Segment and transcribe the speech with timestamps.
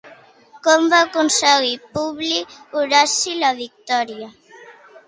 [0.67, 2.41] Com va aconseguir Publi
[2.81, 4.35] Horaci la victòria?